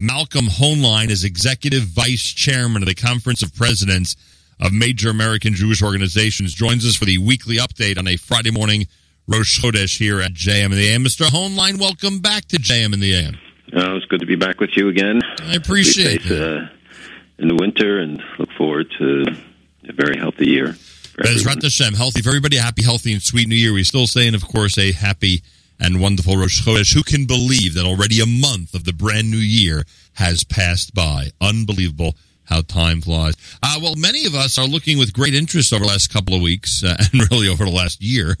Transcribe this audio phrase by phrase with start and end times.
[0.00, 4.14] Malcolm Hoenlein is executive vice chairman of the Conference of Presidents
[4.60, 6.54] of Major American Jewish Organizations.
[6.54, 8.86] Joins us for the weekly update on a Friday morning
[9.26, 11.02] Rosh Chodesh here at JM and the AM.
[11.02, 11.26] Mr.
[11.26, 13.38] Hoenlein, welcome back to JM and the AM.
[13.72, 15.20] Oh, it's good to be back with you again.
[15.40, 16.30] I appreciate it.
[16.30, 16.68] Uh,
[17.40, 19.24] in the winter and look forward to
[19.88, 20.76] a very healthy year.
[21.18, 23.72] Bezrat Hashem, healthy for everybody, happy, healthy, and sweet New Year.
[23.72, 25.42] We still saying, of course, a happy
[25.80, 26.94] and wonderful Rosh Chodesh.
[26.94, 29.84] Who can believe that already a month of the brand new year
[30.14, 31.28] has passed by?
[31.40, 32.14] Unbelievable
[32.48, 33.34] how time flies.
[33.62, 36.40] Uh, well, many of us are looking with great interest over the last couple of
[36.40, 38.36] weeks, uh, and really over the last year,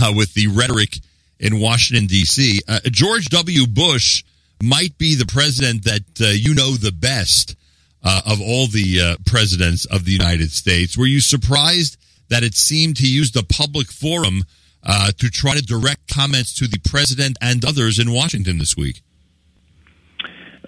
[0.00, 0.98] uh, with the rhetoric
[1.38, 2.60] in Washington, D.C.
[2.68, 3.66] Uh, George W.
[3.66, 4.24] Bush
[4.62, 7.56] might be the president that uh, you know the best
[8.02, 10.96] uh, of all the presidents of the United States.
[10.96, 11.96] Were you surprised
[12.28, 14.44] that it seemed to use the public forum
[14.84, 19.02] uh, to try to direct comments to the president and others in Washington this week?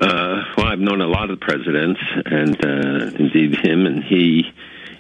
[0.00, 4.52] Uh, well, I've known a lot of presidents, and uh, indeed him and he.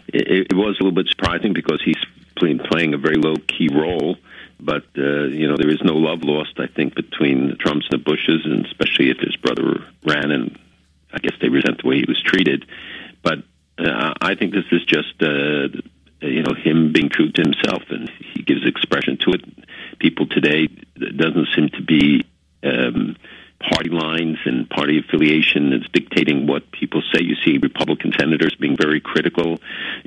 [0.08, 1.98] It, it, was a little bit surprising because he's
[2.36, 4.16] playing, playing a very low key role.
[4.58, 6.58] But uh, you know, there is no love lost.
[6.58, 10.58] I think between the Trumps and the Bushes, and especially if his brother ran, and
[11.12, 12.64] I guess they resent the way he was treated.
[13.22, 13.40] But
[13.78, 15.68] uh, I think this is just uh,
[16.26, 19.44] you know him being true to himself, and he gives expression to it.
[19.98, 22.24] People today doesn't seem to be
[22.62, 23.16] um,
[23.60, 27.22] party lines and party affiliation is dictating what people say.
[27.22, 29.58] You see Republican senators being very critical,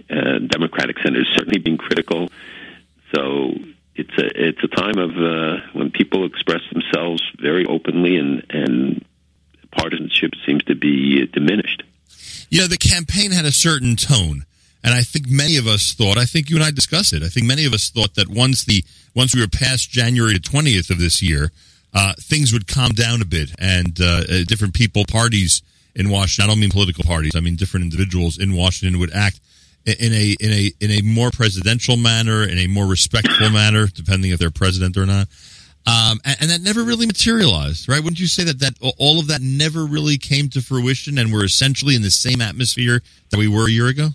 [0.09, 2.29] uh, Democratic senators certainly being critical.
[3.13, 3.53] So
[3.95, 9.05] it's a it's a time of uh, when people express themselves very openly, and and
[9.71, 11.83] partisanship seems to be diminished.
[12.51, 14.45] Know, the campaign had a certain tone
[14.83, 17.23] and I think many of us thought, I think you and I discussed it.
[17.23, 18.83] I think many of us thought that once the
[19.15, 21.51] once we were past January twentieth of this year,
[21.93, 25.61] uh, things would calm down a bit, and uh, uh, different people, parties
[25.95, 26.49] in Washington.
[26.49, 27.35] I don't mean political parties.
[27.35, 29.41] I mean different individuals in Washington would act
[29.85, 34.31] in a in a in a more presidential manner, in a more respectful manner, depending
[34.31, 35.27] if they're president or not.
[35.87, 38.03] Um, and, and, that never really materialized, right?
[38.03, 41.45] Wouldn't you say that that all of that never really came to fruition, and we're
[41.45, 44.09] essentially in the same atmosphere that we were a year ago?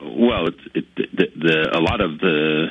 [0.00, 2.66] Well, it's it, the, the a lot of the,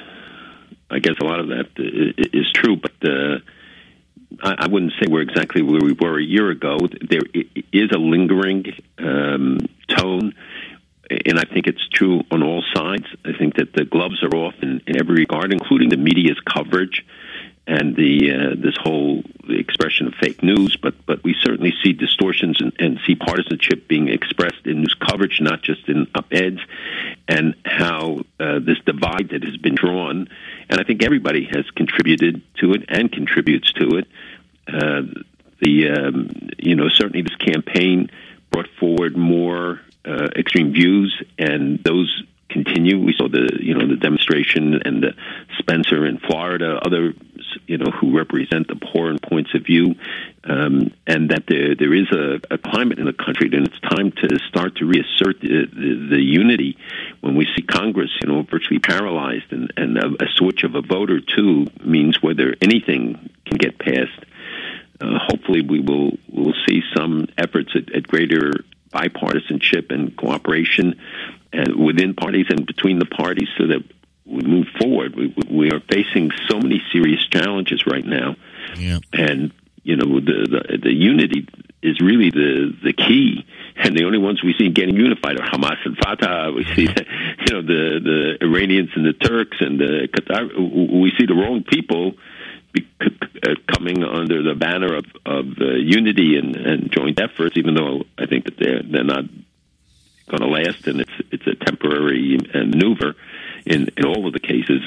[0.90, 3.40] I guess a lot of that is true, but uh,
[4.42, 6.78] I, I wouldn't say we're exactly where we were a year ago.
[7.10, 7.24] There
[7.74, 8.66] is a lingering
[8.98, 9.58] um,
[9.90, 10.34] tone,
[11.10, 13.06] and I think it's true on all sides.
[13.26, 17.06] I think that the gloves are off in, in every regard, including the media's coverage
[17.68, 22.62] and the uh, this whole expression of fake news, but but we certainly see distortions
[22.62, 26.62] and, and see partisanship being expressed in news coverage, not just in op eds,
[27.28, 30.30] and how uh, this divide that has been drawn,
[30.70, 34.08] and I think everybody has contributed to it and contributes to it.
[34.68, 35.02] Uh,
[35.62, 38.10] the um, you know certainly this campaign
[38.50, 43.00] brought forward more uh, extreme views, and those continue.
[43.04, 45.14] We saw the you know the demonstration and the
[45.60, 47.14] Spencer in Florida, other
[47.68, 49.96] you know, who represent the poor and points of view,
[50.44, 54.12] um, and that there there is a, a climate in the country, and it's time
[54.12, 56.78] to start to reassert the, the, the unity.
[57.22, 60.82] When we see Congress, you know, virtually paralyzed, and, and a, a switch of a
[60.82, 64.26] vote or two means whether anything can get passed.
[65.00, 68.52] Uh, hopefully, we will will see some efforts at, at greater
[68.92, 71.00] bipartisanship and cooperation
[71.54, 73.84] and within parties and between the parties so that
[74.28, 75.16] we move forward.
[75.16, 78.36] We, we are facing so many serious challenges right now,
[78.76, 79.00] yeah.
[79.14, 79.52] and
[79.84, 81.48] you know the, the the unity
[81.82, 83.46] is really the the key.
[83.80, 86.52] And the only ones we see getting unified are Hamas and Fatah.
[86.52, 86.82] We see,
[87.46, 90.50] you know, the the Iranians and the Turks and the Qatar.
[91.02, 92.14] We see the wrong people
[92.76, 97.56] uh, coming under the banner of of uh, unity and, and joint efforts.
[97.56, 99.26] Even though I think that they're they're not
[100.28, 103.16] going to last, and it's it's a temporary maneuver
[103.70, 104.82] in, in all of the cases.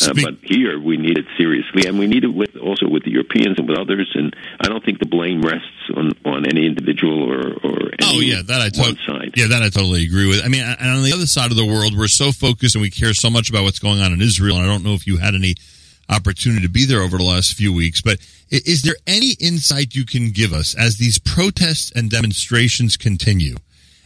[0.00, 3.10] Uh, but here we need it seriously, and we need it with also with the
[3.10, 4.10] Europeans and with others.
[4.14, 8.40] And I don't think the blame rests on, on any individual or or oh yeah,
[8.40, 9.34] that I to- side.
[9.36, 10.42] Yeah, that I totally agree with.
[10.42, 12.88] I mean, and on the other side of the world, we're so focused and we
[12.88, 14.56] care so much about what's going on in Israel.
[14.56, 15.56] And I don't know if you had any
[16.08, 18.18] opportunity to be there over the last few weeks, but
[18.50, 23.56] is there any insight you can give us as these protests and demonstrations continue?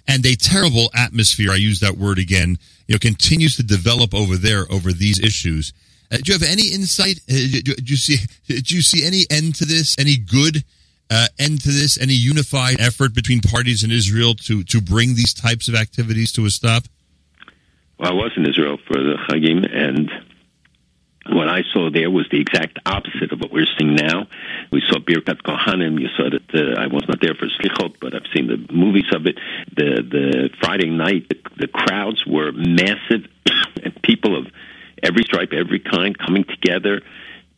[0.09, 1.51] And a terrible atmosphere.
[1.51, 2.59] I use that word again.
[2.87, 5.73] You know, continues to develop over there over these issues.
[6.11, 7.21] Uh, do you have any insight?
[7.29, 8.19] Uh, do, do, you see?
[8.47, 9.97] Do you see any end to this?
[9.99, 10.65] Any good
[11.11, 11.99] uh, end to this?
[12.01, 16.45] Any unified effort between parties in Israel to to bring these types of activities to
[16.45, 16.85] a stop?
[17.99, 20.11] Well, I was in Israel for the Chagim, and
[21.31, 24.27] what I saw there was the exact opposite of what we're seeing now.
[24.71, 26.01] We saw Birkat Kohanim.
[26.01, 29.13] You saw that uh, I was not there for Slichot, but I've seen the movies
[29.13, 29.39] of it.
[29.75, 33.27] The the Friday night, the, the crowds were massive,
[33.83, 34.47] and people of
[35.03, 37.03] every stripe, every kind coming together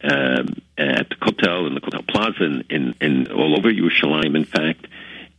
[0.03, 4.45] um, at the Kotel and the Kotel Plaza and, and, and all over Yerushalayim, in
[4.45, 4.87] fact.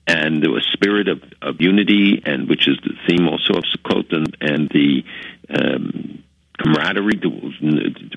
[0.08, 4.12] And there was spirit of, of unity, and which is the theme also of Sukkot,
[4.12, 5.04] and, and the
[5.50, 6.24] um,
[6.90, 7.20] camaraderie.
[7.20, 7.54] There was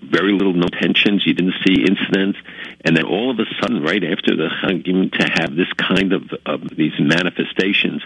[0.03, 1.27] very little, no tensions.
[1.27, 2.39] You didn't see incidents,
[2.85, 6.23] and then all of a sudden, right after the Chagim, to have this kind of,
[6.47, 8.03] of these manifestations,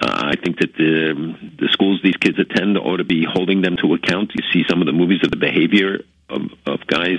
[0.00, 3.76] uh, I think that the the schools these kids attend ought to be holding them
[3.78, 4.32] to account.
[4.34, 7.18] You see some of the movies of the behavior of, of guys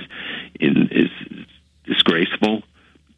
[0.58, 1.46] in is
[1.84, 2.62] disgraceful.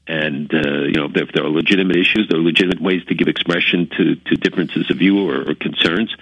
[0.05, 3.29] And uh, you know, if there are legitimate issues, there are legitimate ways to give
[3.29, 6.13] expression to, to differences of view or, or concerns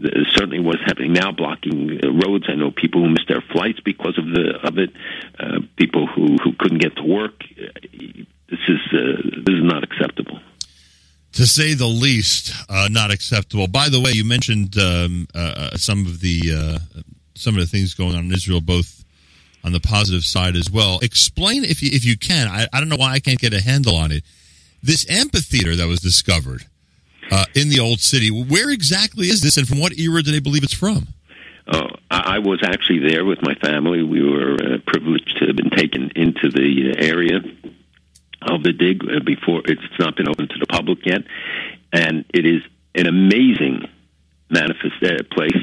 [0.00, 2.44] certainly what's happening now, blocking uh, roads.
[2.48, 4.90] I know people who missed their flights because of the of it.
[5.38, 7.42] Uh, people who who couldn't get to work.
[8.50, 10.40] This is uh, this is not acceptable.
[11.32, 13.68] To say the least, uh, not acceptable.
[13.68, 16.80] By the way, you mentioned um, uh, uh, some of the
[17.34, 19.04] some of the things going on in Israel, both
[19.64, 20.98] on the positive side as well.
[21.00, 22.48] Explain if you if you can.
[22.48, 24.22] I, I don't know why I can't get a handle on it.
[24.82, 26.66] This amphitheater that was discovered
[27.30, 28.30] uh, in the old city.
[28.30, 31.08] Where exactly is this, and from what era do they believe it's from?
[31.66, 34.02] Uh, I was actually there with my family.
[34.02, 37.40] We were uh, privileged to have been taken into the uh, area
[38.42, 41.22] of the dig uh, before it's not been open to the public yet,
[41.92, 42.62] and it is
[42.94, 43.82] an amazing
[44.48, 45.62] manifest uh, place.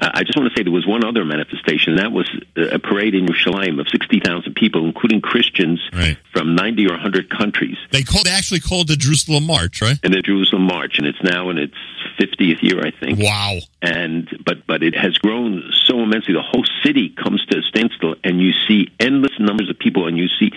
[0.00, 1.92] Uh, I just want to say there was one other manifestation.
[1.92, 6.16] And that was a parade in Yerushalayim of sixty thousand people, including Christians right.
[6.32, 7.76] from ninety or hundred countries.
[7.90, 9.98] They called they actually called the Jerusalem March, right?
[10.02, 11.74] And the Jerusalem March, and it's now in its
[12.20, 13.18] fiftieth year, I think.
[13.18, 13.58] Wow!
[13.80, 16.34] And but but it has grown so immensely.
[16.34, 20.18] The whole city comes to a standstill, and you see endless numbers of people, and
[20.18, 20.50] you see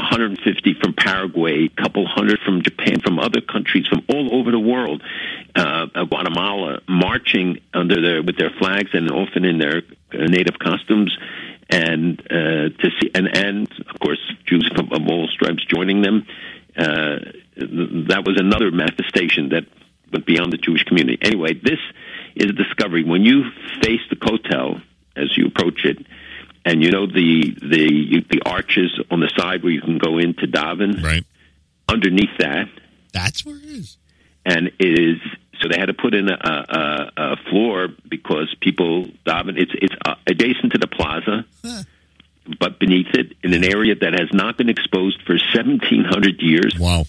[0.00, 4.58] 150 from Paraguay, a couple hundred from Japan, from other countries, from all over the
[4.58, 5.02] world,
[5.54, 9.82] uh, Guatemala, marching under their with their flags and often in their
[10.12, 11.16] uh, native costumes,
[11.68, 16.26] and uh, to see and and of course Jews of all stripes joining them.
[16.76, 17.18] Uh,
[17.56, 19.64] that was another manifestation that
[20.12, 21.18] went beyond the Jewish community.
[21.22, 21.78] Anyway, this
[22.36, 23.04] is a discovery.
[23.04, 23.44] When you
[23.82, 24.82] face the Kotel
[25.16, 25.98] as you approach it,
[26.64, 30.46] and you know the the the arches on the side where you can go into
[30.46, 31.24] daven, right?
[31.88, 32.68] Underneath that,
[33.12, 33.96] that's where it is,
[34.44, 35.18] and it is
[35.60, 39.58] so they had to put in a, a, a floor because people daven.
[39.58, 41.82] It's it's uh, adjacent to the plaza, huh.
[42.58, 46.76] but beneath it, in an area that has not been exposed for seventeen hundred years.
[46.78, 47.04] Wow!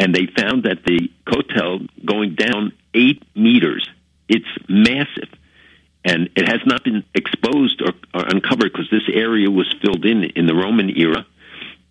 [0.00, 3.86] And they found that the kotel going down eight meters.
[4.28, 5.28] It's massive,
[6.04, 10.24] and it has not been exposed or, or uncovered because this area was filled in
[10.24, 11.26] in the Roman era,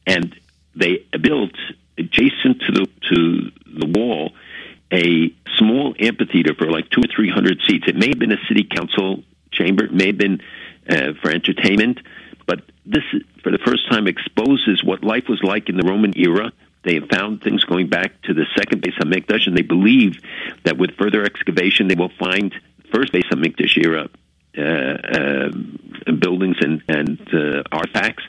[0.08, 0.36] and
[0.76, 1.54] they built
[1.98, 4.32] adjacent to the to the wall
[4.92, 7.86] a small amphitheater for like two or three hundred seats.
[7.88, 10.42] It may have been a city council chamber, it may have been
[10.90, 12.00] uh, for entertainment,
[12.48, 13.04] but this,
[13.44, 16.52] for the first time, exposes what life was like in the Roman era.
[16.84, 20.18] They have found things going back to the second Beis Hamikdash, and they believe
[20.64, 22.54] that with further excavation, they will find
[22.94, 24.10] first Beis Hamikdash era
[24.58, 28.24] uh, uh, buildings and and uh, artifacts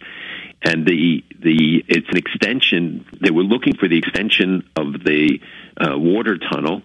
[0.63, 3.07] and the the it's an extension.
[3.21, 5.41] They were looking for the extension of the
[5.77, 6.83] uh, water tunnel,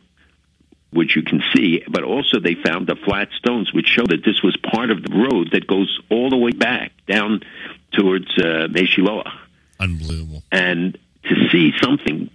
[0.91, 4.41] which you can see, but also they found the flat stones, which show that this
[4.41, 7.41] was part of the road that goes all the way back down
[7.91, 9.29] towards uh, Meshiloach.
[9.79, 10.43] Unbelievable.
[10.51, 10.97] And
[11.29, 12.29] to see something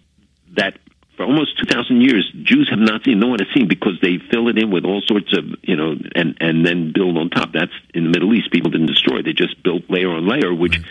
[0.56, 0.78] that
[1.16, 4.48] for almost 2,000 years, Jews have not seen, no one has seen, because they fill
[4.48, 7.52] it in with all sorts of, you know, and, and then build on top.
[7.52, 10.78] That's in the Middle East, people didn't destroy, they just built layer on layer, which
[10.78, 10.86] right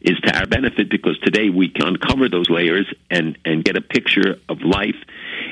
[0.00, 3.80] is to our benefit because today we can uncover those layers and, and get a
[3.80, 4.96] picture of life.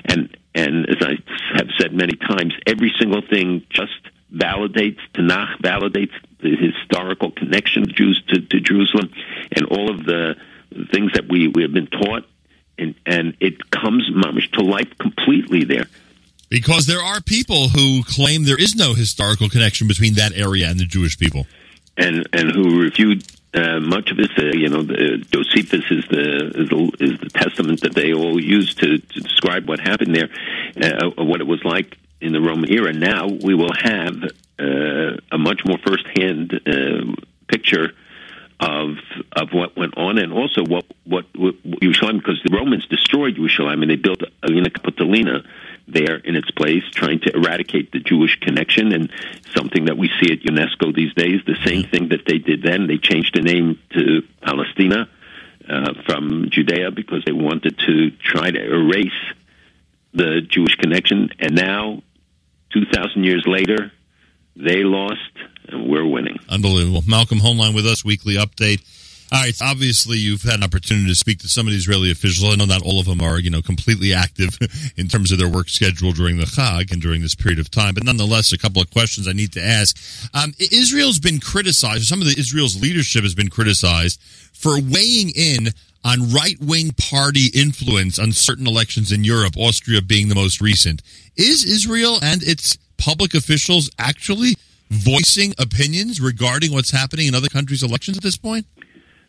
[0.05, 1.17] And, and as I
[1.57, 3.93] have said many times, every single thing just
[4.33, 9.12] validates Tanakh, validates the historical connection of Jews to, to Jerusalem,
[9.53, 10.37] and all of the
[10.90, 12.25] things that we, we have been taught,
[12.78, 15.87] and, and it comes mamish to life completely there.
[16.49, 20.78] Because there are people who claim there is no historical connection between that area and
[20.78, 21.47] the Jewish people.
[21.97, 26.52] And, and who refute uh, much of this, uh, you know, the, Josephus is the,
[26.54, 30.28] is the is the testament that they all use to, to describe what happened there,
[30.83, 32.92] uh, what it was like in the Roman era.
[32.92, 34.23] Now we will have
[34.59, 37.14] uh, a much more firsthand uh,
[37.49, 37.92] picture
[40.16, 43.90] what went on, and also what what, what Yerushalayim, because the Romans destroyed Yerushalayim and
[43.90, 45.46] they built Aelia Capitolina
[45.88, 49.11] there in its place, trying to eradicate the Jewish connection, and
[49.54, 51.40] something that we see at UNESCO these days.
[51.46, 52.87] The same thing that they did then.
[52.87, 55.08] They changed the name to Palestina
[55.68, 59.35] uh, from Judea because they wanted to try to erase
[60.12, 61.30] the Jewish connection.
[61.38, 62.02] And now,
[62.73, 63.92] 2,000 years later,
[64.56, 65.20] they lost
[65.68, 66.38] and we're winning.
[66.49, 67.02] Unbelievable.
[67.06, 68.80] Malcolm Hoenlein with us, weekly update.
[69.33, 69.54] All right.
[69.61, 72.52] Obviously, you've had an opportunity to speak to some of the Israeli officials.
[72.52, 74.56] I know not all of them are, you know, completely active
[74.97, 77.95] in terms of their work schedule during the Chag and during this period of time.
[77.95, 79.97] But nonetheless, a couple of questions I need to ask.
[80.33, 84.21] Um, Israel's been criticized, some of the Israel's leadership has been criticized
[84.52, 85.68] for weighing in
[86.04, 91.02] on right wing party influence on certain elections in Europe, Austria being the most recent.
[91.37, 94.54] Is Israel and its public officials actually
[94.88, 98.66] voicing opinions regarding what's happening in other countries' elections at this point?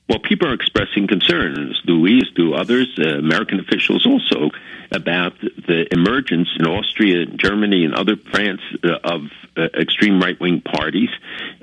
[0.09, 1.81] Well, people are expressing concerns.
[1.85, 4.51] Do we, do others, uh, American officials also,
[4.91, 9.23] about the emergence in Austria, Germany, and other France uh, of
[9.57, 11.09] uh, extreme right wing parties.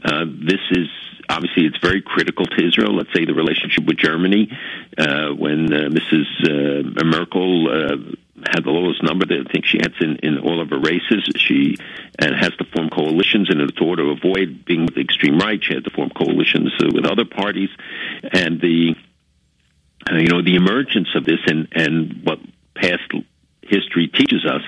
[0.04, 0.88] Uh, this is
[1.28, 2.94] obviously it's very critical to Israel.
[2.94, 4.50] Let's say the relationship with Germany,
[4.98, 7.04] uh, when uh, Mrs.
[7.04, 8.16] Merkel
[8.50, 11.24] had the lowest number that I think she had in, in all of her races.
[11.36, 11.76] She
[12.18, 15.62] and has to form coalitions in order to avoid being with the extreme right.
[15.62, 17.70] She had to form coalitions uh, with other parties,
[18.22, 18.94] and the
[20.10, 22.38] uh, you know the emergence of this and and what
[22.74, 23.10] past
[23.62, 24.62] history teaches us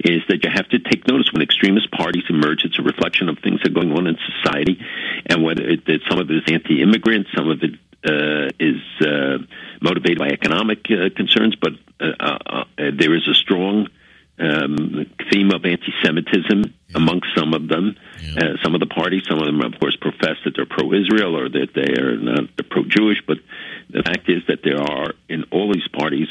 [0.00, 2.64] is that you have to take notice when extremist parties emerge.
[2.64, 4.78] It's a reflection of things that are going on in society,
[5.26, 7.74] and whether it, that some of it is anti-immigrant, some of it
[8.04, 9.38] uh, is uh,
[9.80, 12.64] motivated by economic uh, concerns, but uh, uh, uh, Uh, uh, uh,
[12.98, 13.86] there is a strong
[14.38, 16.96] um, theme of anti-Semitism yeah.
[16.96, 18.54] amongst some of them, yeah.
[18.62, 19.22] some of the parties.
[19.28, 23.22] Some of them, of course, profess that they're pro-Israel or that they are not pro-Jewish,
[23.26, 23.38] but
[23.90, 26.26] the fact is that there are in all these parties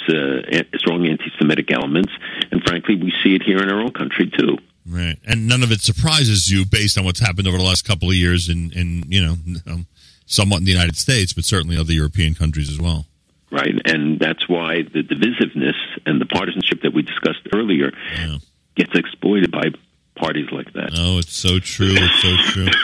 [0.75, 2.11] strong anti-Semitic elements,
[2.51, 4.57] and frankly, we see it here in our own country too.
[4.85, 8.09] Right, and none of it surprises you based on what's happened over the last couple
[8.09, 9.35] of years in, in you know,
[9.67, 9.85] um,
[10.25, 13.05] somewhat in the United States, but certainly other European countries as well.
[13.51, 18.37] Right, and that's why the divisiveness and the partisanship that we discussed earlier yeah.
[18.77, 19.71] gets exploited by
[20.15, 20.91] parties like that.
[20.95, 21.93] Oh, it's so true.
[21.93, 22.67] It's so true.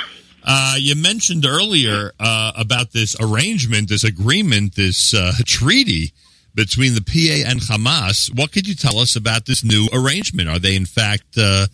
[0.50, 6.14] Uh, you mentioned earlier uh, about this arrangement, this agreement, this uh, treaty
[6.56, 8.34] between the PA and Hamas.
[8.34, 10.48] What could you tell us about this new arrangement?
[10.48, 11.68] Are they in fact uh,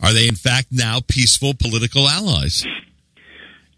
[0.00, 2.66] are they in fact now peaceful political allies?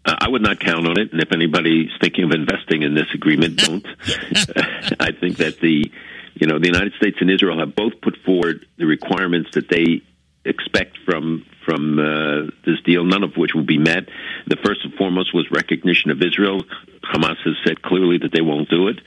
[0.05, 3.07] Uh, I would not count on it, and if anybody's thinking of investing in this
[3.13, 3.85] agreement, don't.
[4.99, 5.91] I think that the
[6.35, 10.01] you know the United States and Israel have both put forward the requirements that they
[10.45, 14.09] expect from from uh, this deal, none of which will be met.
[14.47, 16.63] The first and foremost was recognition of Israel.
[17.03, 18.99] Hamas has said clearly that they won't do it.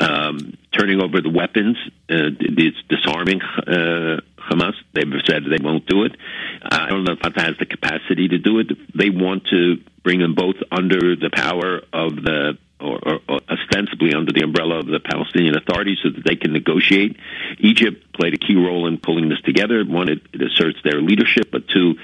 [0.00, 1.76] Um, turning over the weapons,
[2.10, 4.74] uh, it's disarming uh, Hamas.
[4.92, 6.12] They've said they won't do it.
[6.62, 8.66] I don't know if Fatah has the capacity to do it.
[8.96, 14.14] They want to bring them both under the power of the or, or, or, ostensibly
[14.14, 17.16] under the umbrella of the Palestinian Authority so that they can negotiate.
[17.58, 19.84] Egypt played a key role in pulling this together.
[19.84, 21.96] One, it, it asserts their leadership, but two,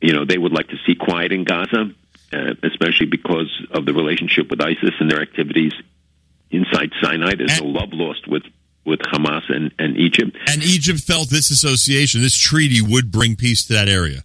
[0.00, 1.90] you know, they would like to see quiet in Gaza,
[2.32, 5.72] uh, especially because of the relationship with ISIS and their activities
[6.50, 7.34] inside Sinai.
[7.36, 8.44] There's no love lost with
[8.84, 10.36] with Hamas and, and Egypt.
[10.48, 14.24] And Egypt felt this association, this treaty, would bring peace to that area.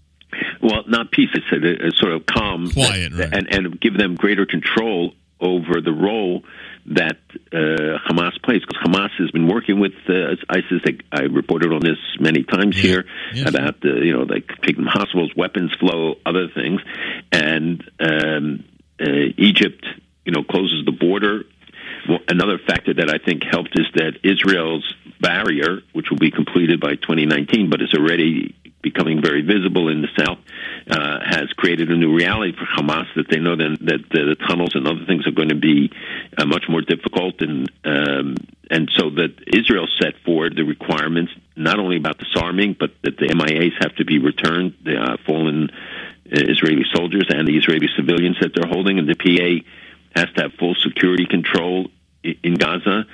[0.62, 1.30] Well, not peace.
[1.34, 3.34] It's a, a sort of calm, quiet, that, right.
[3.34, 6.44] and and give them greater control over the role
[6.88, 7.18] that
[7.54, 10.82] uh, Hamas plays because Hamas has been working with uh, ISIS.
[11.12, 12.82] I reported on this many times yeah.
[12.82, 13.48] here yeah.
[13.48, 16.82] about the you know like taking hospitals, weapons flow, other things,
[17.32, 18.64] and um,
[19.00, 19.86] uh, Egypt
[20.26, 21.44] you know closes the border.
[22.28, 26.96] Another factor that I think helped is that Israel's barrier, which will be completed by
[26.96, 30.40] 2019, but is already becoming very visible in the south,
[30.90, 34.72] uh, has created a new reality for Hamas that they know then that the tunnels
[34.76, 35.92] and other things are going to be
[36.38, 38.36] uh, much more difficult, and um,
[38.72, 43.28] and so that Israel set forward the requirements not only about disarming, but that the
[43.28, 45.76] MIAs have to be returned, the uh, fallen uh,
[46.32, 49.66] Israeli soldiers and the Israeli civilians that they're holding, and the PA
[50.16, 51.88] has to have full security control
[52.24, 53.06] in Gaza.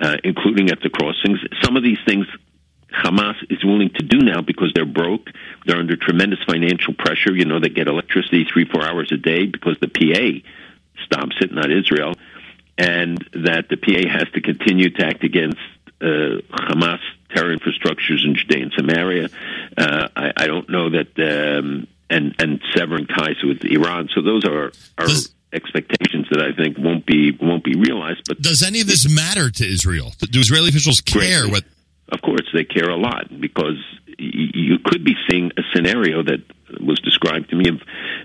[0.00, 1.40] Uh, including at the crossings.
[1.60, 2.24] Some of these things
[2.92, 5.28] Hamas is willing to do now because they're broke.
[5.66, 7.34] They're under tremendous financial pressure.
[7.34, 10.48] You know, they get electricity three, four hours a day because the PA
[11.04, 12.14] stops it, not Israel.
[12.78, 15.58] And that the PA has to continue to act against
[16.00, 17.00] uh, Hamas
[17.30, 19.28] terror infrastructures in Judea and Samaria.
[19.76, 24.08] Uh, I, I, don't know that, um, and and severing ties with Iran.
[24.14, 25.08] So those are are
[25.52, 28.22] expectations that I think won't be won't be realized.
[28.26, 30.12] But does any of this matter to Israel?
[30.18, 31.50] Do Israeli officials care greatly.
[31.50, 31.64] what?
[32.10, 33.76] Of course, they care a lot because
[34.18, 36.40] you could be seeing a scenario that
[36.80, 37.76] was described to me of,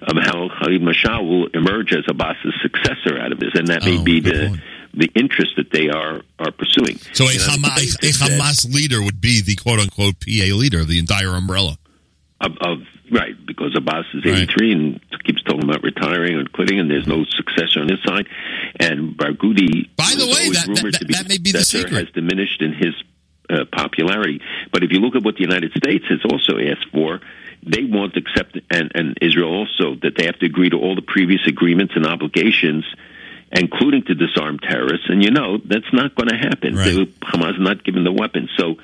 [0.03, 3.97] of how Khalid Mashal will emerge as Abbas's successor out of this, and that may
[3.99, 4.61] Oh, be the point.
[4.93, 6.97] the interest that they are are pursuing.
[7.13, 11.29] So a, Hamas, a Hamas leader would be the quote unquote PA leader the entire
[11.35, 11.77] umbrella.
[12.41, 12.77] of, of
[13.45, 14.43] because Abbas is Right.
[14.43, 18.27] 83 and keeps talking about retiring and quitting, and there's no successor on his side.
[18.79, 21.93] And Barghouti, By the way, that- that- that- that may be the secret.
[21.93, 22.93] has diminished in his
[23.49, 24.39] uh, popularity.
[24.71, 27.19] But if you look at what the United States has also asked for.
[27.65, 30.95] They want to accept, and, and Israel also, that they have to agree to all
[30.95, 32.83] the previous agreements and obligations,
[33.53, 35.07] including to disarm terrorists.
[35.09, 36.75] And you know that's not going to happen.
[36.75, 36.91] Right.
[36.93, 38.49] They- Hamas is not given the weapons.
[38.57, 38.79] So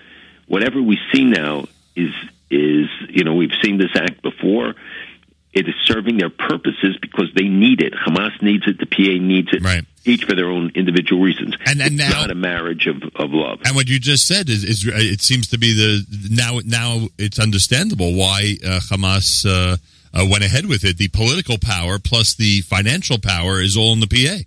[0.47, 1.65] whatever we see now
[1.97, 2.11] is
[2.51, 4.73] is you know we've seen this act before.
[5.51, 7.91] It is serving their purposes because they need it.
[7.93, 8.77] Hamas needs it.
[8.79, 9.63] The PA needs it.
[9.63, 9.83] Right.
[10.05, 11.55] Each for their own individual reasons.
[11.65, 13.59] And- and it's now- not a marriage of, of love.
[13.65, 17.39] And what you just said is, is it seems to be the now now it's
[17.39, 19.77] understandable why uh, Hamas uh,
[20.13, 20.97] uh, went ahead with it.
[20.99, 24.43] The political power plus the financial power is all in the PA.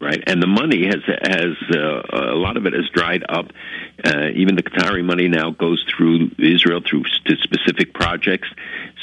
[0.00, 0.22] Right?
[0.26, 3.46] And the money has has uh, a lot of it has dried up.
[4.04, 8.48] Uh, even the Qatari money now goes through Israel through to specific projects.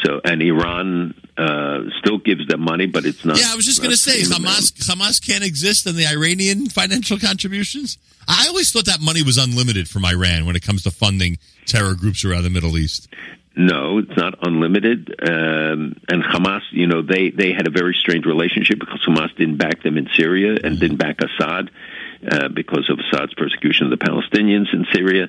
[0.03, 3.39] So and Iran uh, still gives them money, but it's not.
[3.39, 4.21] Yeah, I was just going to say.
[4.21, 7.97] Hamas Hamas can't exist on the Iranian financial contributions.
[8.27, 11.95] I always thought that money was unlimited from Iran when it comes to funding terror
[11.95, 13.07] groups around the Middle East.
[13.55, 15.13] No, it's not unlimited.
[15.21, 19.57] Um, and Hamas, you know, they, they had a very strange relationship because Hamas didn't
[19.57, 21.69] back them in Syria and didn't back Assad
[22.29, 25.27] uh, because of Assad's persecution of the Palestinians in Syria.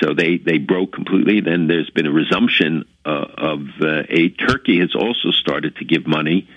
[0.00, 1.40] So they, they broke completely.
[1.40, 4.38] Then there's been a resumption uh, of uh, aid.
[4.38, 6.48] Turkey has also started to give money.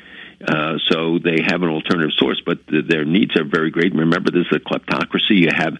[0.45, 3.93] Uh, so they have an alternative source, but th- their needs are very great.
[3.93, 5.31] Remember, this is a kleptocracy.
[5.31, 5.77] You have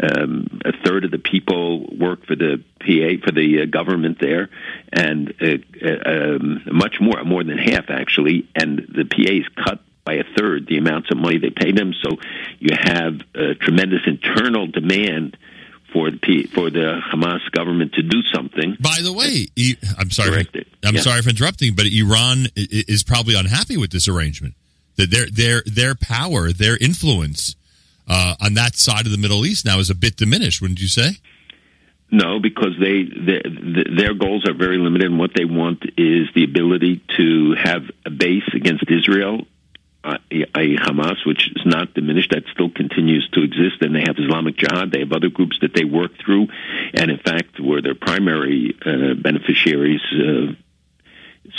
[0.00, 4.48] um, a third of the people work for the PA for the uh, government there,
[4.92, 8.48] and uh, uh, um, much more, more than half actually.
[8.54, 11.92] And the PA is cut by a third the amounts of money they pay them.
[12.02, 12.16] So
[12.60, 13.20] you have
[13.60, 15.36] tremendous internal demand
[15.92, 18.76] for the for the Hamas government to do something.
[18.80, 19.46] By the way,
[19.98, 20.46] I'm sorry.
[20.52, 20.68] It.
[20.84, 21.00] I'm Yeah.
[21.00, 24.54] sorry for interrupting, but Iran is probably unhappy with this arrangement.
[24.96, 27.54] That their their their power, their influence
[28.06, 30.60] uh, on that side of the Middle East now is a bit diminished.
[30.60, 31.16] Wouldn't you say?
[32.10, 33.42] No, because they, they
[33.94, 38.10] their goals are very limited, and what they want is the ability to have a
[38.10, 39.46] base against Israel,
[40.30, 40.76] i.e.
[40.76, 42.30] Hamas, which is not diminished.
[42.30, 43.82] That still continues to exist.
[43.82, 44.90] And they have Islamic Jihad.
[44.92, 46.48] They have other groups that they work through,
[46.94, 50.02] and in fact, were their primary uh, beneficiaries.
[50.12, 50.52] Uh,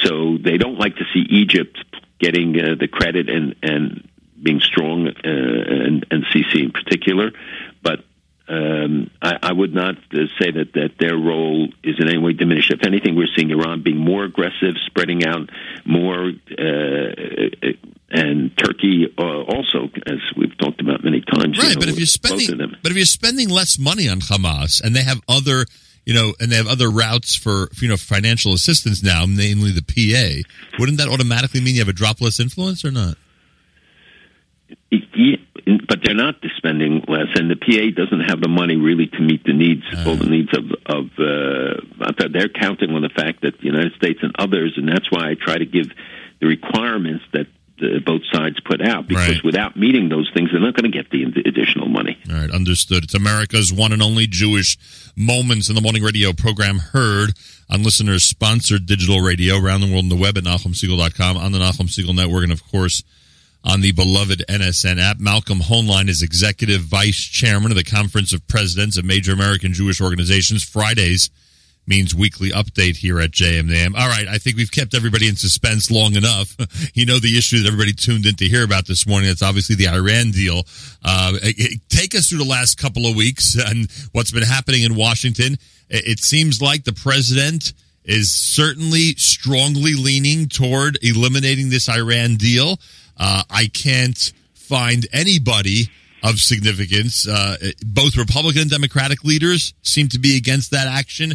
[0.04, 1.78] so they don't like to see Egypt
[2.20, 4.08] getting uh, the credit and and
[4.42, 7.32] being strong, uh, and, and Sisi in particular,
[7.84, 8.06] but
[8.50, 12.34] um, I, I would not uh, say that, that their role is in any way
[12.34, 12.72] diminished.
[12.72, 15.50] If anything, we're seeing Iran being more aggressive, spreading out
[15.86, 17.12] more, uh,
[18.12, 21.58] and Turkey uh, also, as we've talked about many times.
[21.58, 22.76] you Right, know, but if you're spending, them.
[22.82, 25.66] but if you're spending less money on Hamas and they have other,
[26.06, 29.82] you know, and they have other routes for you know financial assistance now, namely the
[29.84, 30.48] PA,
[30.80, 33.16] wouldn't that automatically mean you have a drop less influence or not?
[34.92, 35.38] Yeah,
[35.88, 39.44] but they're not spending less, and the PA doesn't have the money really to meet
[39.44, 41.06] the needs, all the needs of of.
[41.18, 45.30] Uh, they're counting on the fact that the United States and others, and that's why
[45.30, 45.88] I try to give
[46.40, 47.48] the requirements that
[47.82, 49.44] uh, both sides put out, because Right.
[49.44, 52.18] without meeting those things, they're not going to get the additional money.
[52.30, 53.04] All right, understood.
[53.04, 54.78] It's America's one and only Jewish
[55.16, 57.34] Moments in the Morning radio program heard
[57.70, 61.60] on listeners sponsored digital radio around the world on the web at NachumSegal.com, on the
[61.60, 63.04] Nachum Segal Network, and of course
[63.64, 65.20] on the beloved NSN app.
[65.20, 70.00] Malcolm Hoenlein is executive vice chairman of the Conference of Presidents of Major American Jewish
[70.00, 70.64] Organizations.
[70.64, 71.30] Fridays
[71.88, 73.96] means weekly update here at JMNAM.
[73.96, 76.56] All right, I think we've kept everybody in suspense long enough.
[76.94, 79.28] you know the issue that everybody tuned in to hear about this morning.
[79.28, 80.64] That's obviously the Iran deal.
[81.04, 81.34] Uh,
[81.90, 85.58] take us through the last couple of weeks and what's been happening in Washington.
[85.90, 92.80] It seems like the president is certainly strongly leaning toward eliminating this Iran deal.
[93.18, 95.90] Uh, I can't find anybody
[96.24, 97.28] of significance.
[97.28, 97.56] Uh,
[97.86, 101.34] both Republican and Democratic leaders seem to be against that action.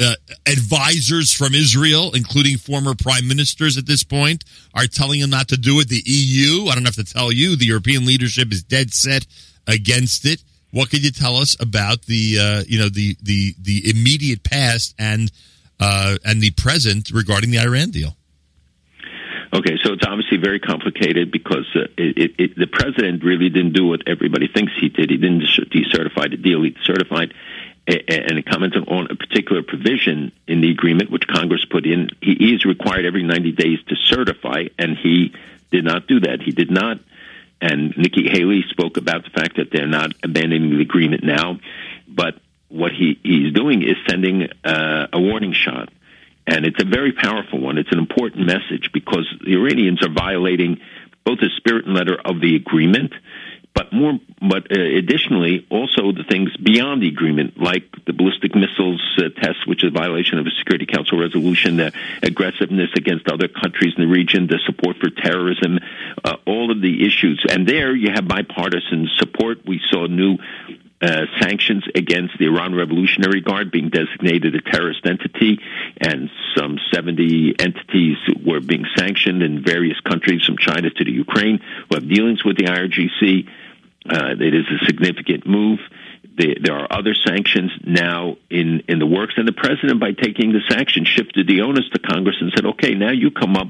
[0.00, 0.14] Uh,
[0.46, 5.56] advisors from Israel, including former prime ministers at this point, are telling him not to
[5.56, 5.88] do it.
[5.88, 9.26] The EU, I don't have to tell you, the European leadership is dead set
[9.66, 10.42] against it.
[10.70, 14.94] What could you tell us about the uh, you know the the the immediate past
[14.98, 15.30] and
[15.78, 18.16] uh, and the present regarding the Iran deal?
[19.54, 23.86] Okay, so it's obviously very complicated because uh, it, it, the president really didn't do
[23.86, 25.10] what everybody thinks he did.
[25.10, 26.62] He didn't decertify the deal.
[26.62, 27.34] He certified
[27.86, 32.10] and it comments on a particular provision in the agreement which Congress put in.
[32.20, 35.34] He is required every 90 days to certify, and he
[35.72, 36.40] did not do that.
[36.42, 37.00] He did not.
[37.60, 41.58] And Nikki Haley spoke about the fact that they're not abandoning the agreement now,
[42.06, 42.36] but
[42.68, 45.88] what he, he's doing is sending uh, a warning shot.
[46.46, 47.78] And it's a very powerful one.
[47.78, 50.80] It's an important message because the Iranians are violating
[51.24, 53.12] both the spirit and letter of the agreement,
[53.74, 59.00] but more, but uh, additionally, also the things beyond the agreement, like the ballistic missiles
[59.18, 63.48] uh, test, which is a violation of a Security Council resolution, the aggressiveness against other
[63.48, 65.78] countries in the region, the support for terrorism,
[66.24, 67.42] uh, all of the issues.
[67.48, 69.64] And there you have bipartisan support.
[69.64, 70.38] We saw new
[71.02, 75.58] uh, sanctions against the Iran Revolutionary Guard being designated a terrorist entity,
[76.00, 81.58] and some 70 entities were being sanctioned in various countries, from China to the Ukraine,
[81.88, 83.48] who have dealings with the IRGC.
[84.08, 85.80] Uh, it is a significant move.
[86.36, 90.52] The, there are other sanctions now in, in the works, and the president, by taking
[90.52, 93.68] the sanctions, shifted the onus to Congress and said, "Okay, now you come up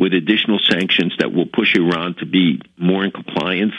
[0.00, 3.74] with additional sanctions that will push Iran to be more in compliance.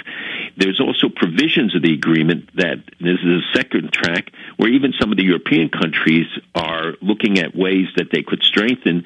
[0.56, 5.12] There's also provisions of the agreement that this is a second track where even some
[5.12, 9.04] of the European countries are looking at ways that they could strengthen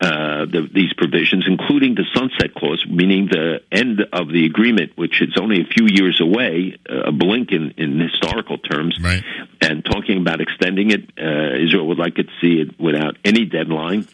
[0.00, 5.20] uh, the, these provisions, including the sunset clause, meaning the end of the agreement, which
[5.20, 9.24] is only a few years away, a blink in, in historical terms, right.
[9.60, 11.00] and talking about extending it.
[11.18, 14.06] Uh, Israel would like to see it without any deadline.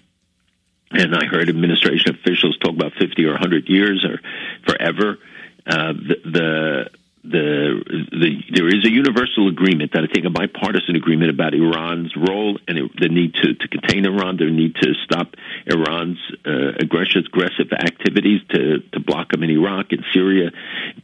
[0.93, 4.21] And I heard administration officials talk about 50 or 100 years or
[4.67, 5.19] forever.
[5.67, 6.91] Uh, the, the
[7.25, 12.13] the, the there is a universal agreement that I think a bipartisan agreement about Iran's
[12.17, 15.35] role and the need to, to contain Iran, the need to stop
[15.67, 20.51] Iran's uh, aggressive aggressive activities, to, to block them in Iraq and Syria,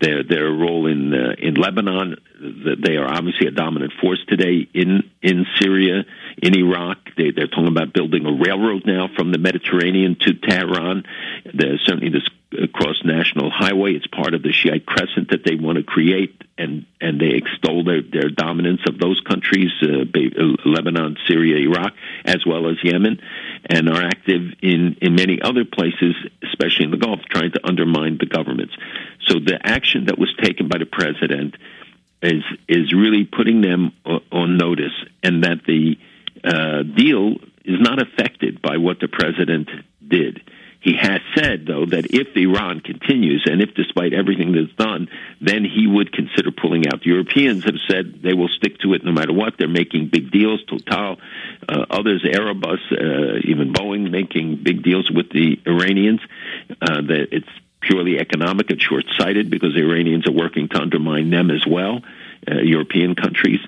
[0.00, 2.16] their their role in uh, in Lebanon.
[2.40, 6.04] They are obviously a dominant force today in in Syria,
[6.42, 6.98] in Iraq.
[7.16, 11.04] They, they're talking about building a railroad now from the Mediterranean to Tehran.
[11.54, 13.92] There's certainly this across national highway.
[13.92, 17.84] It's part of the Shiite crescent that they want to create, and and they extol
[17.84, 20.04] their, their dominance of those countries, uh,
[20.64, 21.92] Lebanon, Syria, Iraq,
[22.24, 23.20] as well as Yemen,
[23.68, 28.16] and are active in in many other places, especially in the Gulf, trying to undermine
[28.18, 28.74] the governments.
[29.26, 31.54] So the action that was taken by the president
[32.22, 33.92] is is really putting them
[34.32, 35.98] on notice, and that the
[36.42, 39.68] uh, deal is not affected by what the president
[40.06, 40.40] did
[40.80, 45.08] he has said, though, that if Iran continues and if despite everything that's done,
[45.40, 47.00] then he would consider pulling out.
[47.02, 49.54] The Europeans have said they will stick to it no matter what.
[49.58, 50.62] They're making big deals.
[50.64, 51.16] Total,
[51.68, 56.20] uh, others, Airbus, uh, even Boeing, making big deals with the Iranians.
[56.80, 57.48] Uh, that it's
[57.80, 62.02] purely economic and short sighted because the Iranians are working to undermine them as well,
[62.48, 63.60] uh, European countries.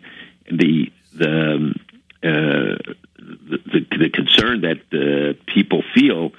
[0.51, 1.75] The, the, um,
[2.23, 2.79] uh,
[3.19, 6.33] the, the, the concern that uh, people feel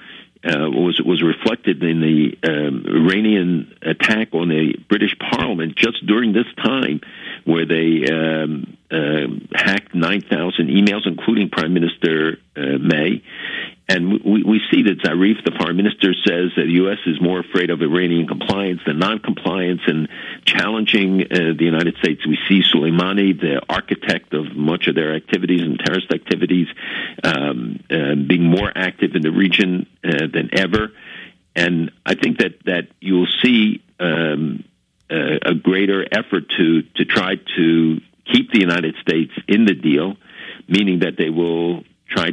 [0.44, 6.32] uh, was was reflected in the um, Iranian attack on the British Parliament just during
[6.32, 7.00] this time,
[7.44, 13.22] where they um, uh, hacked 9,000 emails, including Prime Minister uh, May.
[13.88, 16.98] And we, we see that Zarif, the foreign minister, says that the U.S.
[17.06, 20.08] is more afraid of Iranian compliance than non-compliance and
[20.44, 22.26] challenging uh, the United States.
[22.26, 26.68] We see Soleimani, the architect of much of their activities and terrorist activities,
[27.24, 30.92] um, uh, being more active in the region uh, than ever.
[31.54, 34.64] And I think that, that you'll see um,
[35.12, 40.16] a greater effort to, to try to keep the United States in the deal,
[40.68, 42.30] meaning that they will try,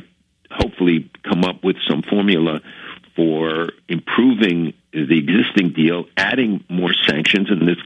[0.52, 2.62] hopefully, come up with some formula
[3.15, 7.78] for improving the existing deal, adding more sanctions, and this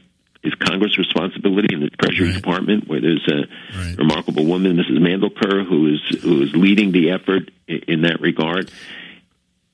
[0.44, 2.36] is Congress' responsibility in the Treasury right.
[2.36, 3.98] Department, where there's a right.
[3.98, 4.98] remarkable woman, Mrs.
[4.98, 8.70] Mandelker, who is who is leading the effort in that regard.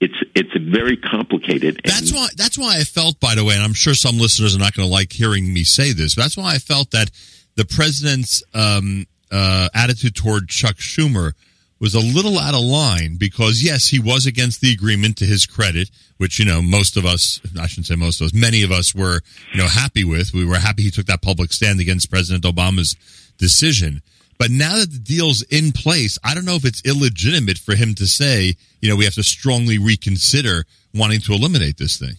[0.01, 1.81] It's it's very complicated.
[1.85, 4.59] That's why that's why I felt, by the way, and I'm sure some listeners are
[4.59, 6.15] not going to like hearing me say this.
[6.15, 7.11] But that's why I felt that
[7.57, 11.33] the president's um, uh, attitude toward Chuck Schumer
[11.81, 15.47] was a little out of line because yes, he was against the agreement to his
[15.47, 18.71] credit, which you know most of us, I shouldn't say most of us, many of
[18.71, 19.21] us were
[19.53, 20.33] you know happy with.
[20.33, 22.97] We were happy he took that public stand against President Obama's
[23.39, 24.03] decision.
[24.41, 27.95] But now that the deal's in place, I don't know if it's illegitimate for him
[27.97, 32.15] to say, you know, we have to strongly reconsider wanting to eliminate this thing.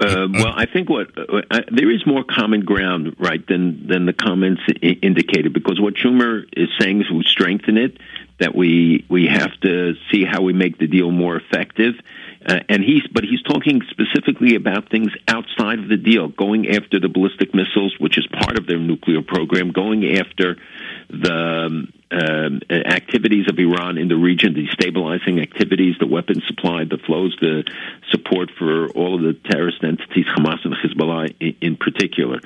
[0.00, 4.14] Uh, well, I think what uh, there is more common ground, right, than than the
[4.14, 5.52] comments I- indicated.
[5.52, 7.98] Because what Schumer is saying is we strengthen it,
[8.40, 11.94] that we we have to see how we make the deal more effective.
[12.46, 17.00] Uh, and he's, but he's talking specifically about things outside of the deal, going after
[17.00, 20.56] the ballistic missiles, which is part of their nuclear program, going after
[21.08, 26.84] the um, um, activities of Iran in the region, the destabilizing activities, the weapons supply,
[26.84, 27.64] the flows, the
[28.10, 32.40] support for all of the terrorist entities, Hamas and Hezbollah in, in particular.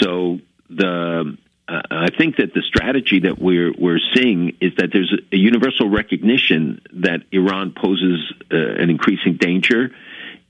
[0.00, 1.36] So the
[1.68, 5.88] uh, I think that the strategy that we're we're seeing is that there's a universal
[5.88, 9.90] recognition that Iran poses uh, an increasing danger,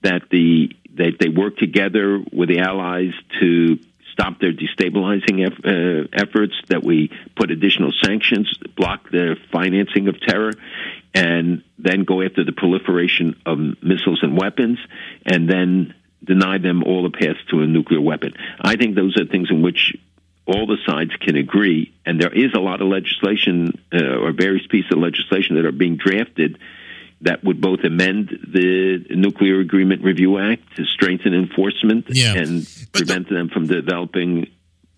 [0.02, 3.78] that the that they work together with the allies to
[4.12, 10.20] stop their destabilizing eff- uh, efforts, that we put additional sanctions, block their financing of
[10.20, 10.52] terror,
[11.14, 14.78] and then go after the proliferation of missiles and weapons,
[15.24, 18.34] and then deny them all the paths to a nuclear weapon.
[18.60, 19.94] I think those are things in which
[20.48, 24.66] all the sides can agree, and there is a lot of legislation uh, or various
[24.66, 26.58] pieces of legislation that are being drafted
[27.20, 32.34] that would both amend the Nuclear Agreement Review Act to strengthen enforcement Yeah.
[32.34, 34.46] and prevent them from developing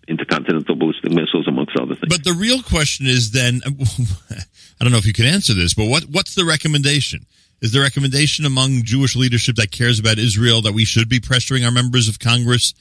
[0.07, 2.09] intercontinental ballistic missiles, amongst other things.
[2.09, 5.87] But the real question is then, I don't know if you can answer this, but
[5.87, 7.27] what what's the recommendation?
[7.61, 11.65] Is the recommendation among Jewish leadership that cares about Israel that we should be pressuring
[11.65, 12.73] our members of Congress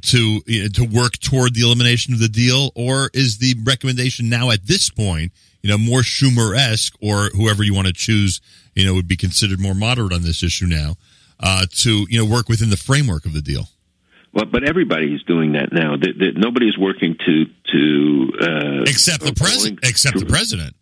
[0.00, 4.28] to you know, to work toward the elimination of the deal, or is the recommendation
[4.28, 8.40] now at this point, you know, more Schumer esque, or whoever you want to choose,
[8.74, 10.96] you know, would be considered more moderate on this issue now,
[11.40, 13.68] uh, to you know work within the framework of the deal?
[14.32, 15.96] Well, but everybody is doing that now.
[15.96, 19.80] The, the, nobody is working to to uh, Except the president.
[19.82, 20.74] Except the president.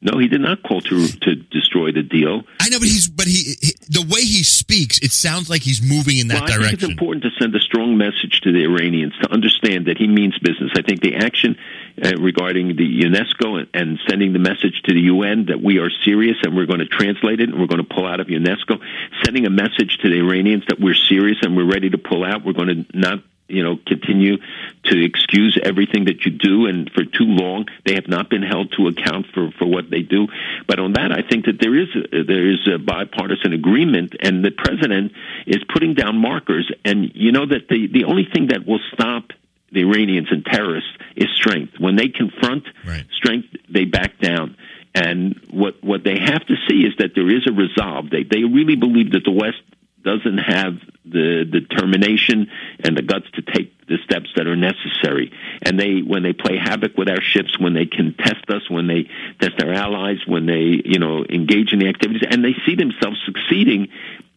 [0.00, 2.42] No, he did not call to to destroy the deal.
[2.60, 5.82] I know, but he's but he, he the way he speaks, it sounds like he's
[5.82, 8.64] moving in that well, I think it's important to send a strong message to the
[8.64, 10.72] Iranians to understand that he means business.
[10.76, 11.56] I think the action
[12.02, 15.90] uh, regarding the UNESCO and, and sending the message to the UN that we are
[16.04, 18.80] serious and we're going to translate it and we're going to pull out of UNESCO,
[19.24, 22.44] sending a message to the Iranians that we're serious and we're ready to pull out.
[22.44, 24.38] We're going to not you know, continue
[24.84, 28.72] to excuse everything that you do, and for too long they have not been held
[28.76, 30.26] to account for, for what they do.
[30.66, 34.44] But on that, I think that there is a, there is a bipartisan agreement, and
[34.44, 35.12] the president
[35.46, 36.70] is putting down markers.
[36.84, 39.30] And you know that the the only thing that will stop
[39.72, 41.74] the Iranians and terrorists is strength.
[41.78, 43.04] When they confront Right.
[43.12, 44.56] strength, they back down.
[44.94, 48.08] And what what they have to see is that there is a resolve.
[48.10, 49.60] They they really believe that the West
[50.06, 52.46] doesn't have the determination
[52.78, 55.32] and the guts to take the steps that are necessary.
[55.62, 58.86] And they, when they play havoc with our ships, when they can test us, when
[58.86, 62.76] they test our allies, when they, you know, engage in the activities, and they see
[62.76, 63.88] themselves succeeding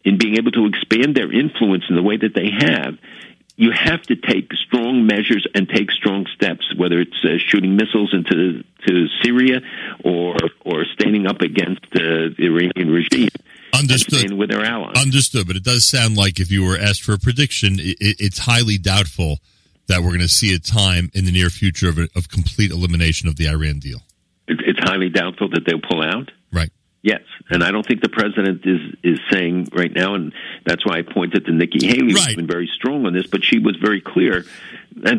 [0.04, 2.98] in being able to expand their influence in the way that they have.
[3.62, 8.14] You have to take strong measures and take strong steps, whether it's uh, shooting missiles
[8.14, 9.60] into to Syria
[10.02, 13.28] or or standing up against uh, the Iranian regime
[13.74, 14.32] and Understood.
[14.32, 14.96] with their allies.
[14.96, 15.46] Understood.
[15.46, 18.78] But it does sound like if you were asked for a prediction, it, it's highly
[18.78, 19.38] doubtful
[19.88, 22.70] that we're going to see a time in the near future of, a, of complete
[22.70, 23.98] elimination of the Iran deal.
[24.48, 26.30] It- it's highly doubtful that they'll pull out.
[26.52, 26.70] Right.
[27.02, 30.34] Yes, and I don't think the president is is saying right now, and
[30.66, 32.26] that's why I pointed to Nikki Haley, Right.
[32.26, 34.44] who's been very strong on this, but she was very clear
[34.96, 35.16] that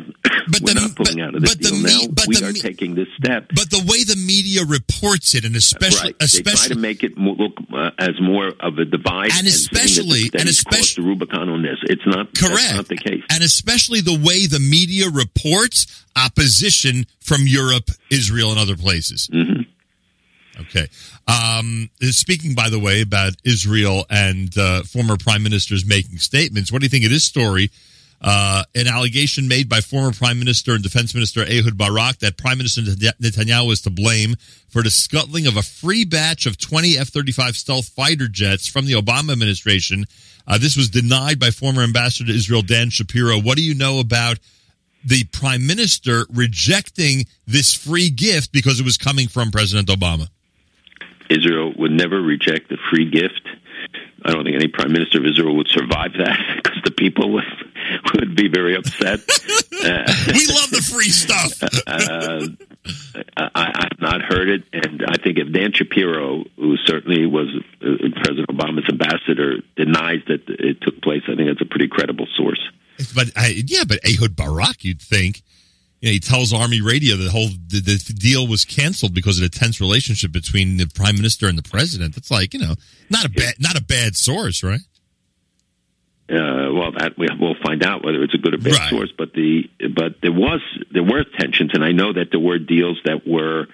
[0.48, 2.14] But we're the- not pulling but- out of this the deal me- now.
[2.28, 3.50] we the are taking this step.
[3.56, 6.20] But the way the media reports it, and especially, right.
[6.20, 10.42] they try to make it look uh, as more of a divide, And especially- that
[10.42, 11.80] and especially- the Rubicon on this.
[11.84, 13.24] It's not that's correct, not the case.
[13.32, 19.30] and especially the way the media reports opposition from Europe, Israel, and other places.
[19.34, 19.61] Mhm.
[20.60, 20.88] Okay.
[21.28, 26.82] Um, speaking, by the way, about Israel and uh, former prime ministers making statements, what
[26.82, 27.72] do you think of this story?
[28.24, 32.60] Uh, an allegation made by former Prime Minister and Defense Minister Ehud Barak that Prime
[32.60, 34.36] Minister Netanyahu was to blame
[34.70, 38.86] for the scuttling of a free batch of 20 F 35 stealth fighter jets from
[38.86, 40.06] the Obama administration.
[40.46, 43.40] Uh, this was denied by former Ambassador to Israel Dan Shapiro.
[43.40, 44.38] What do you know about
[45.04, 50.30] the Prime Minister rejecting this free gift because it was coming from President Obama?
[51.32, 53.48] Israel would never reject a free gift.
[54.24, 57.44] I don't think any prime minister of Israel would survive that because the people would
[58.16, 59.20] would be very upset.
[59.82, 61.64] Uh, We love the free stuff.
[61.88, 62.46] uh,
[63.36, 67.48] I, I have not heard it, and I think if Dan Shapiro, who certainly was
[67.82, 67.88] uh,
[68.22, 72.62] President Obama's ambassador, denies that it took place, I think that's a pretty credible source.
[73.16, 75.42] But I, yeah, but Ehud Barak, you'd think,
[76.02, 79.44] you know, he tells Army Radio the whole the, the deal was canceled because of
[79.44, 82.16] the tense relationship between the prime minister and the president.
[82.16, 82.76] That's like you know,
[83.10, 84.82] not a bad not a bad source, right?
[86.30, 88.90] Uh, well, that we, we'll find out whether it's a good or bad Right.
[88.90, 89.12] source.
[89.18, 90.62] But the but there was
[90.92, 93.68] there were tensions, and I know that there were deals that were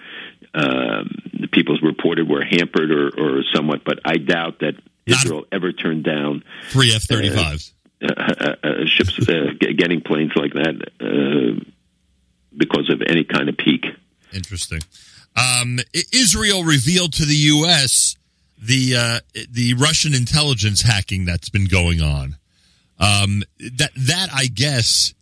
[0.54, 3.84] um, the people's reported were hampered or, or somewhat.
[3.84, 4.74] But I doubt that
[5.06, 7.72] Israel ever turned down Three F 35s.
[8.02, 11.62] uh, uh, uh, ships uh, getting planes like that uh,
[12.56, 13.86] because of any kind of pique.
[14.32, 14.80] Interesting.
[15.36, 15.78] Um,
[16.12, 18.16] Israel revealed to the U.S.
[18.60, 22.36] the uh, the Russian intelligence hacking that's been going on.
[22.98, 25.14] Um, that that I guess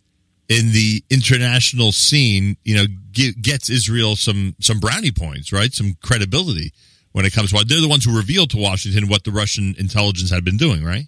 [0.49, 5.73] in the international scene, you know, ge- gets Israel some some brownie points, right?
[5.73, 6.73] Some credibility
[7.11, 10.29] when it comes to they're the ones who revealed to Washington what the Russian intelligence
[10.29, 11.07] had been doing, right?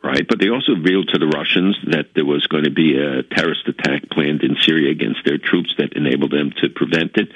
[0.00, 3.24] Right, but they also revealed to the Russians that there was going to be a
[3.24, 7.32] terrorist attack planned in Syria against their troops that enabled them to prevent it.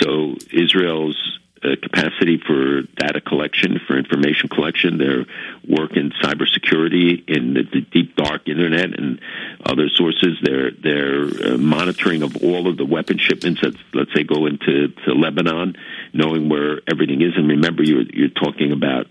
[0.00, 5.26] So Israel's uh, capacity for data collection, for information collection, their
[5.68, 9.20] work in cybersecurity, in the, the deep dark internet, and
[9.64, 14.22] other sources, their their uh, monitoring of all of the weapon shipments that let's say
[14.22, 15.76] go into to Lebanon,
[16.12, 17.32] knowing where everything is.
[17.36, 19.08] And remember, you're you're talking about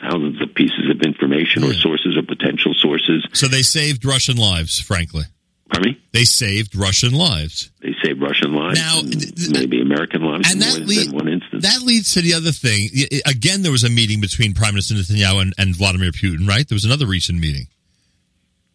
[0.00, 3.26] thousands of pieces of information or sources or potential sources.
[3.32, 5.24] So they saved Russian lives, frankly.
[5.72, 6.00] Pardon me?
[6.12, 7.70] They saved Russian lives.
[7.80, 11.10] They saved Russian lives, Now, and th- th- maybe American lives and in that lead-
[11.12, 11.62] one instance.
[11.64, 12.90] That leads to the other thing.
[13.26, 16.68] Again, there was a meeting between Prime Minister Netanyahu and, and Vladimir Putin, right?
[16.68, 17.66] There was another recent meeting.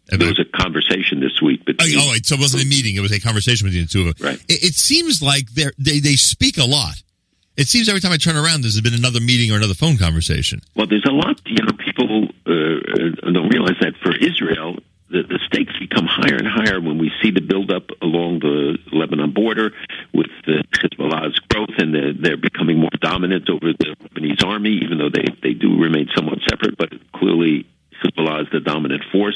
[0.07, 1.99] there was a conversation this week Oh, between.
[1.99, 4.17] oh, wait, so it wasn't a meeting; it was a conversation between the two of
[4.17, 4.27] them.
[4.27, 4.39] Right.
[4.49, 6.95] It, it seems like they they speak a lot.
[7.59, 10.61] It seems every time I turn around, there's been another meeting or another phone conversation.
[10.77, 11.41] Well, there's a lot.
[11.45, 14.77] You know, people uh, don't realize that for Israel,
[15.11, 19.33] the, the stakes become higher and higher when we see the buildup along the Lebanon
[19.33, 19.73] border
[20.13, 24.97] with the Hezbollah's growth, and the, they're becoming more dominant over the Lebanese army, even
[24.97, 27.67] though they they do remain somewhat separate, but clearly.
[27.99, 29.35] Hezbollah is the dominant force,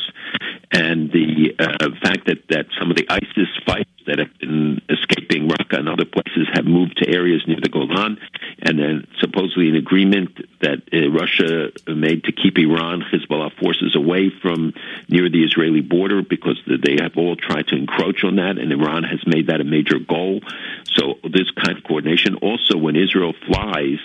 [0.72, 5.50] and the uh, fact that, that some of the ISIS fighters that have been escaping
[5.50, 8.20] Raqqa and other places have moved to areas near the Golan,
[8.60, 14.30] and then supposedly an agreement that uh, Russia made to keep Iran Hezbollah forces away
[14.42, 14.74] from
[15.10, 19.04] near the Israeli border because they have all tried to encroach on that, and Iran
[19.04, 20.42] has made that a major goal.
[20.94, 22.36] So this kind of coordination.
[22.36, 24.00] Also, when Israel flies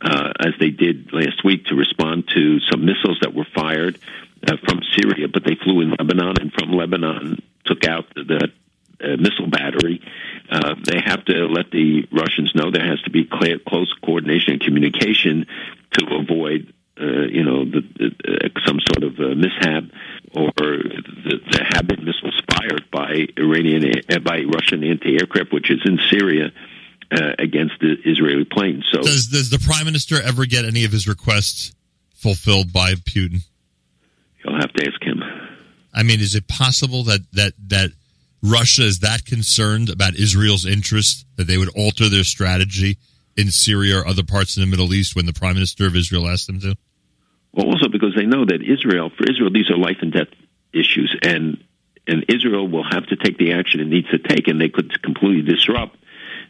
[0.00, 3.98] uh, as they did last week to respond to some missiles that were fired
[4.46, 8.48] uh, from Syria, but they flew in Lebanon and from Lebanon took out the
[9.02, 10.00] uh, missile battery.
[10.50, 14.54] Uh, they have to let the Russians know there has to be clear, close coordination
[14.54, 15.46] and communication
[15.92, 16.72] to avoid.
[17.00, 19.84] Uh, you know, the, the, uh, some sort of uh, mishap,
[20.34, 26.00] or the, have been missiles fired by Iranian, uh, by Russian anti-aircraft, which is in
[26.10, 26.50] Syria,
[27.12, 28.84] uh, against the Israeli planes.
[28.92, 31.72] So Does does the Prime Minister ever get any of his requests
[32.14, 33.42] fulfilled by Putin?
[34.44, 35.22] you'll have to ask him.
[35.92, 37.90] I mean, is it possible that that that
[38.42, 42.98] Russia is that concerned about Israel's interest that they would alter their strategy
[43.36, 46.28] in Syria or other parts of the Middle East when the Prime Minister of Israel
[46.28, 46.76] asked them to?
[47.52, 50.28] Well, also because they know that Israel, for Israel, these are life and death
[50.72, 51.64] issues, and
[52.06, 55.02] and Israel will have to take the action it needs to take, and they could
[55.02, 55.96] completely disrupt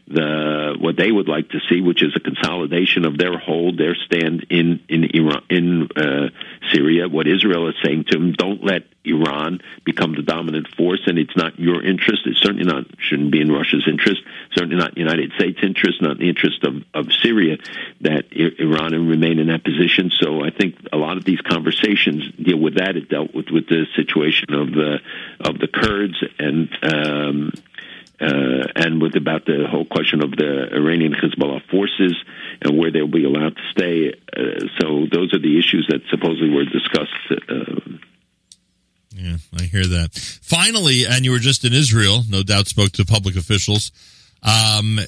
[0.09, 3.95] the what they would like to see, which is a consolidation of their hold, their
[3.95, 6.29] stand in in Iran, in uh,
[6.73, 7.07] Syria.
[7.07, 11.35] What Israel is saying to them: don't let Iran become the dominant force, and it's
[11.35, 12.23] not your interest.
[12.25, 14.21] It's certainly not shouldn't be in Russia's interest.
[14.55, 16.01] Certainly not United States' interest.
[16.01, 17.57] Not in the interest of of Syria
[18.01, 20.11] that Iran remain in that position.
[20.19, 22.97] So I think a lot of these conversations deal with that.
[22.97, 24.97] It dealt with with the situation of the
[25.39, 26.69] of the Kurds and.
[26.81, 27.51] Um,
[28.21, 32.15] uh, and with about the whole question of the Iranian Hezbollah forces
[32.61, 34.13] and where they'll be allowed to stay.
[34.35, 37.49] Uh, so those are the issues that supposedly were discussed.
[37.49, 37.97] Uh,
[39.15, 40.13] Yeah, I hear that.
[40.41, 43.91] Finally, and you were just in Israel, no doubt spoke to public officials.
[44.43, 44.99] Um,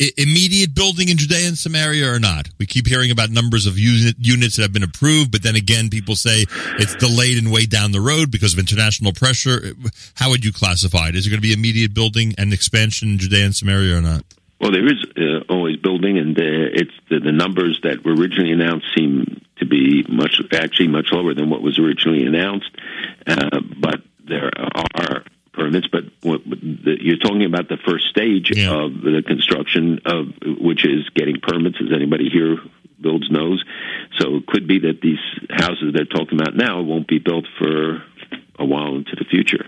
[0.00, 2.48] i- immediate building in Judea and Samaria or not?
[2.58, 5.90] We keep hearing about numbers of unit, units that have been approved, but then again,
[5.90, 6.46] people say
[6.78, 9.72] it's delayed and way down the road because of international pressure.
[10.14, 11.16] How would you classify it?
[11.16, 14.24] Is it going to be immediate building and expansion in Judea and Samaria or not?
[14.60, 18.52] well, there is uh, always building, and uh, it's the, the numbers that were originally
[18.52, 22.70] announced seem to be much actually much lower than what was originally announced.
[23.26, 28.72] Uh, but there are permits, but you're talking about the first stage Yeah.
[28.84, 30.28] of the construction of
[30.60, 31.76] which is getting permits.
[31.80, 32.58] As anybody here
[33.00, 33.62] builds knows,
[34.18, 35.18] so it could be that these
[35.50, 38.02] houses they're talking about now won't be built for
[38.58, 39.66] a while into the future.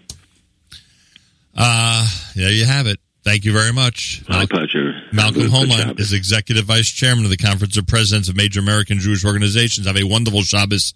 [1.55, 2.99] Uh, there you have it.
[3.25, 4.23] Thank you very much.
[4.29, 5.01] My pleasure.
[5.13, 6.01] Malcolm Shabbos.
[6.01, 9.87] is executive vice chairman of the Conference of Presidents of Major American Jewish Organizations.
[9.87, 10.93] Have a wonderful Shabbos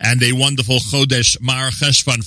[0.00, 2.24] and a wonderful Chodesh Mar Cheshvan.